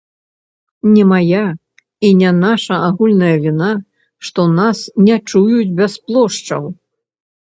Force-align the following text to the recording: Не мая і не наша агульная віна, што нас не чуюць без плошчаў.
Не 0.93 1.01
мая 1.09 1.41
і 2.07 2.09
не 2.21 2.31
наша 2.45 2.79
агульная 2.87 3.33
віна, 3.43 3.69
што 4.29 4.45
нас 4.59 4.77
не 5.09 5.15
чуюць 5.29 5.75
без 5.81 5.93
плошчаў. 6.09 6.63